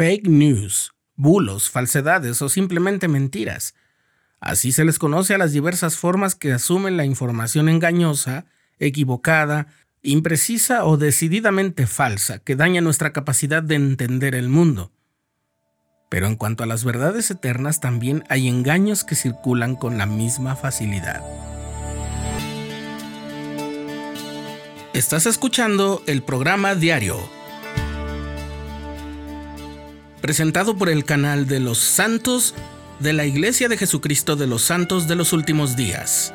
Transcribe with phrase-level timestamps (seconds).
[0.00, 3.74] fake news, bulos, falsedades o simplemente mentiras.
[4.40, 8.46] Así se les conoce a las diversas formas que asumen la información engañosa,
[8.78, 9.66] equivocada,
[10.00, 14.90] imprecisa o decididamente falsa que daña nuestra capacidad de entender el mundo.
[16.08, 20.56] Pero en cuanto a las verdades eternas también hay engaños que circulan con la misma
[20.56, 21.22] facilidad.
[24.94, 27.18] Estás escuchando el programa diario,
[30.20, 32.54] presentado por el canal de los santos
[32.98, 36.34] de la Iglesia de Jesucristo de los Santos de los Últimos Días.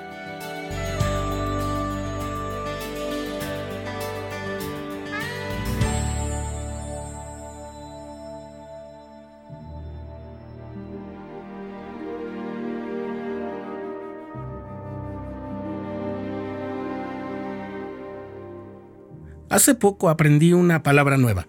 [19.56, 21.48] Hace poco aprendí una palabra nueva,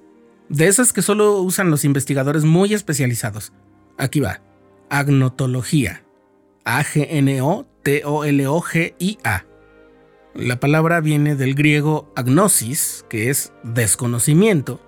[0.48, 3.52] de esas que solo usan los investigadores muy especializados.
[3.98, 4.42] Aquí va,
[4.90, 6.04] agnotología.
[6.64, 9.44] A-G-N-O-T-O-L-O-G-I-A.
[10.34, 14.82] La palabra viene del griego agnosis, que es desconocimiento,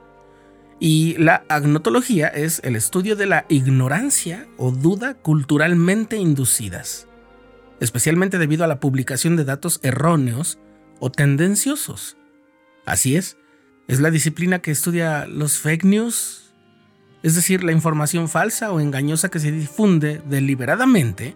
[0.81, 7.09] y la agnotología es el estudio de la ignorancia o duda culturalmente inducidas,
[7.81, 10.59] especialmente debido a la publicación de datos erróneos
[11.01, 12.17] o tendenciosos.
[12.85, 13.39] Así es,
[13.89, 16.53] es la disciplina que estudia los fake news,
[17.23, 21.35] es decir, la información falsa o engañosa que se difunde deliberadamente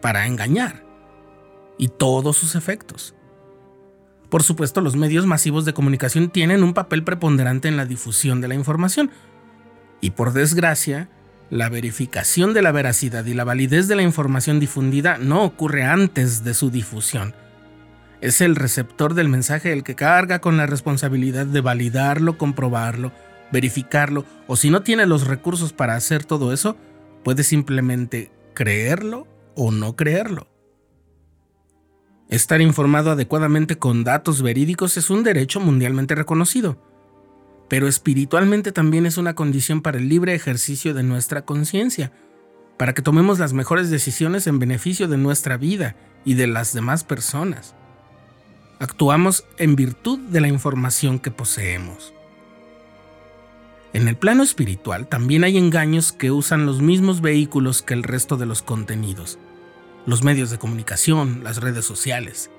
[0.00, 0.82] para engañar,
[1.78, 3.14] y todos sus efectos.
[4.30, 8.48] Por supuesto, los medios masivos de comunicación tienen un papel preponderante en la difusión de
[8.48, 9.10] la información,
[10.00, 11.10] y por desgracia,
[11.50, 16.42] la verificación de la veracidad y la validez de la información difundida no ocurre antes
[16.42, 17.34] de su difusión,
[18.20, 23.12] es el receptor del mensaje el que carga con la responsabilidad de validarlo, comprobarlo,
[23.50, 26.76] verificarlo, o si no tiene los recursos para hacer todo eso,
[27.24, 29.26] puede simplemente creerlo
[29.56, 30.48] o no creerlo.
[32.28, 36.78] Estar informado adecuadamente con datos verídicos es un derecho mundialmente reconocido,
[37.68, 42.12] pero espiritualmente también es una condición para el libre ejercicio de nuestra conciencia,
[42.76, 47.02] para que tomemos las mejores decisiones en beneficio de nuestra vida y de las demás
[47.02, 47.74] personas.
[48.82, 52.14] Actuamos en virtud de la información que poseemos.
[53.92, 58.38] En el plano espiritual también hay engaños que usan los mismos vehículos que el resto
[58.38, 59.38] de los contenidos,
[60.06, 62.50] los medios de comunicación, las redes sociales.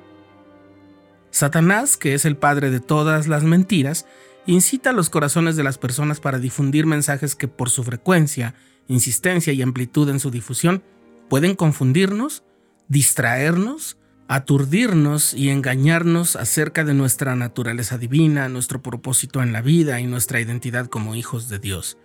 [1.32, 4.06] Satanás, que es el padre de todas las mentiras,
[4.46, 8.54] incita a los corazones de las personas para difundir mensajes que por su frecuencia,
[8.88, 10.84] insistencia y amplitud en su difusión
[11.30, 12.44] pueden confundirnos,
[12.90, 13.98] distraernos
[14.32, 20.40] aturdirnos y engañarnos acerca de nuestra naturaleza divina, nuestro propósito en la vida y nuestra
[20.40, 21.98] identidad como hijos de Dios.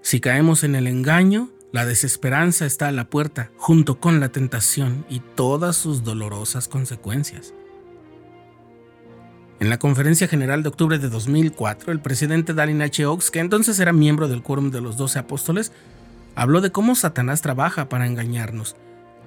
[0.00, 5.04] Si caemos en el engaño, la desesperanza está a la puerta, junto con la tentación
[5.08, 7.52] y todas sus dolorosas consecuencias.
[9.58, 13.04] En la Conferencia General de octubre de 2004, el presidente Dalin H.
[13.06, 15.72] Oaks, que entonces era miembro del Quórum de los Doce Apóstoles,
[16.36, 18.76] habló de cómo Satanás trabaja para engañarnos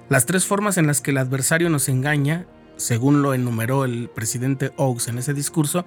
[0.08, 4.72] las tres formas en las que el adversario nos engaña, según lo enumeró el presidente
[4.76, 5.84] Oaks en ese discurso,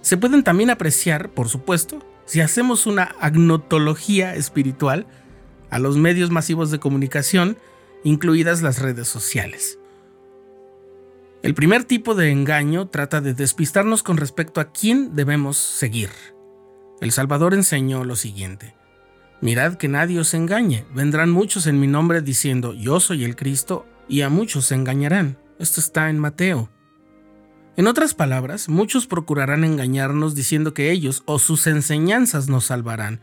[0.00, 5.06] se pueden también apreciar, por supuesto, si hacemos una agnotología espiritual
[5.70, 7.56] a los medios masivos de comunicación,
[8.04, 9.78] incluidas las redes sociales.
[11.42, 16.10] El primer tipo de engaño trata de despistarnos con respecto a quién debemos seguir.
[17.00, 18.76] El Salvador enseñó lo siguiente.
[19.42, 20.86] Mirad que nadie os engañe.
[20.94, 25.36] Vendrán muchos en mi nombre diciendo, yo soy el Cristo, y a muchos se engañarán.
[25.58, 26.70] Esto está en Mateo.
[27.76, 33.20] En otras palabras, muchos procurarán engañarnos diciendo que ellos o sus enseñanzas nos salvarán,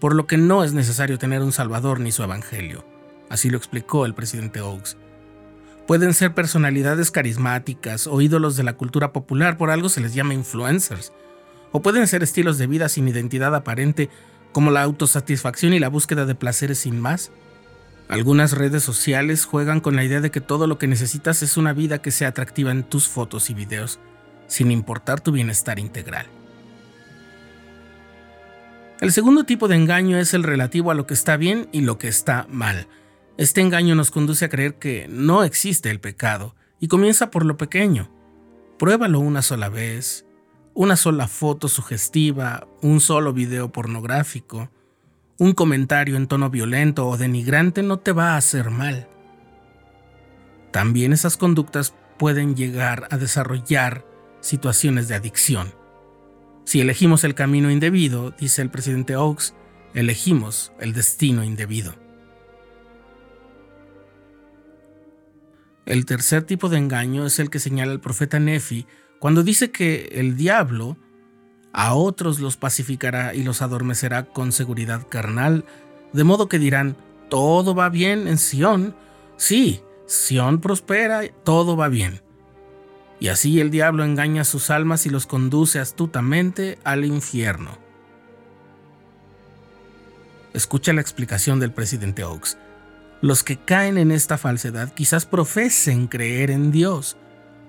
[0.00, 2.84] por lo que no es necesario tener un Salvador ni su Evangelio.
[3.28, 4.96] Así lo explicó el presidente Oaks.
[5.86, 10.34] Pueden ser personalidades carismáticas o ídolos de la cultura popular, por algo se les llama
[10.34, 11.12] influencers.
[11.70, 14.10] O pueden ser estilos de vida sin identidad aparente
[14.52, 17.32] como la autosatisfacción y la búsqueda de placeres sin más.
[18.08, 21.72] Algunas redes sociales juegan con la idea de que todo lo que necesitas es una
[21.72, 23.98] vida que sea atractiva en tus fotos y videos,
[24.46, 26.26] sin importar tu bienestar integral.
[29.00, 31.98] El segundo tipo de engaño es el relativo a lo que está bien y lo
[31.98, 32.86] que está mal.
[33.36, 37.56] Este engaño nos conduce a creer que no existe el pecado y comienza por lo
[37.56, 38.10] pequeño.
[38.78, 40.26] Pruébalo una sola vez,
[40.74, 44.70] una sola foto sugestiva, un solo video pornográfico,
[45.38, 49.08] un comentario en tono violento o denigrante no te va a hacer mal.
[50.70, 54.06] También esas conductas pueden llegar a desarrollar
[54.40, 55.74] situaciones de adicción.
[56.64, 59.54] Si elegimos el camino indebido, dice el presidente Oaks,
[59.94, 61.94] elegimos el destino indebido.
[65.84, 68.86] El tercer tipo de engaño es el que señala el profeta Nefi
[69.22, 70.96] cuando dice que el diablo
[71.72, 75.64] a otros los pacificará y los adormecerá con seguridad carnal,
[76.12, 76.96] de modo que dirán,
[77.30, 78.96] todo va bien en Sión.
[79.36, 82.20] Sí, Sión prospera, todo va bien.
[83.20, 87.78] Y así el diablo engaña sus almas y los conduce astutamente al infierno.
[90.52, 92.58] Escucha la explicación del presidente Oaks.
[93.20, 97.16] Los que caen en esta falsedad quizás profesen creer en Dios,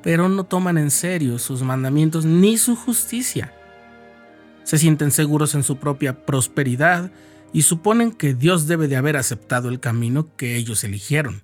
[0.04, 3.54] pero no toman en serio sus mandamientos ni su justicia.
[4.64, 7.12] Se sienten seguros en su propia prosperidad
[7.54, 11.42] y suponen que Dios debe de haber aceptado el camino que ellos eligieron.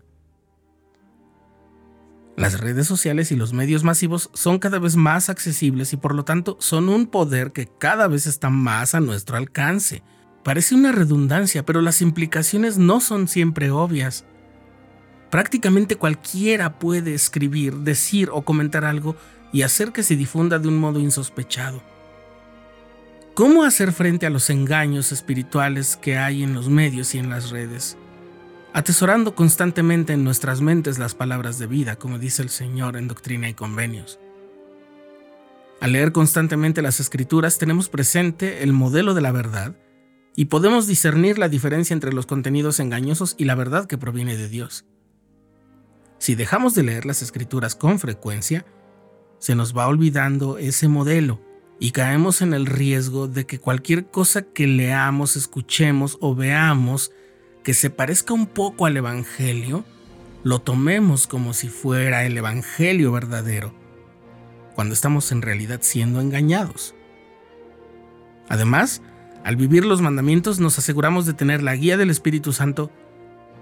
[2.35, 6.23] Las redes sociales y los medios masivos son cada vez más accesibles y por lo
[6.23, 10.03] tanto son un poder que cada vez está más a nuestro alcance.
[10.43, 14.25] Parece una redundancia, pero las implicaciones no son siempre obvias.
[15.29, 19.15] Prácticamente cualquiera puede escribir, decir o comentar algo
[19.51, 21.81] y hacer que se difunda de un modo insospechado.
[23.35, 27.51] ¿Cómo hacer frente a los engaños espirituales que hay en los medios y en las
[27.51, 27.97] redes?
[28.73, 33.47] Atesorando constantemente en nuestras mentes las palabras de vida, como dice el Señor en Doctrina
[33.47, 34.19] y Convenios.
[35.79, 39.75] Al leer constantemente las escrituras tenemos presente el modelo de la verdad
[40.35, 44.49] y podemos discernir la diferencia entre los contenidos engañosos y la verdad que proviene de
[44.49, 44.85] Dios.
[46.19, 48.65] Si dejamos de leer las escrituras con frecuencia,
[49.39, 51.39] se nos va olvidando ese modelo
[51.79, 57.11] y caemos en el riesgo de que cualquier cosa que leamos, escuchemos o veamos
[57.63, 59.85] que se parezca un poco al Evangelio,
[60.43, 63.73] lo tomemos como si fuera el Evangelio verdadero,
[64.75, 66.95] cuando estamos en realidad siendo engañados.
[68.49, 69.01] Además,
[69.45, 72.91] al vivir los mandamientos nos aseguramos de tener la guía del Espíritu Santo,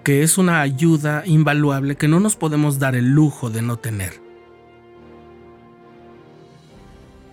[0.07, 4.21] que es una ayuda invaluable que no nos podemos dar el lujo de no tener.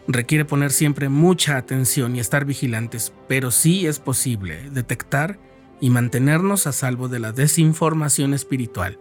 [0.09, 5.38] Requiere poner siempre mucha atención y estar vigilantes, pero sí es posible detectar
[5.81, 8.99] y mantenernos a salvo de la desinformación espiritual,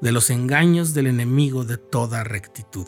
[0.00, 2.86] de los engaños del enemigo de toda rectitud.